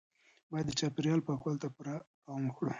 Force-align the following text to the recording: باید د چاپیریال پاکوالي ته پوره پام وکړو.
باید 0.51 0.65
د 0.67 0.71
چاپیریال 0.79 1.19
پاکوالي 1.27 1.59
ته 1.63 1.67
پوره 1.75 1.95
پام 2.25 2.41
وکړو. 2.45 2.69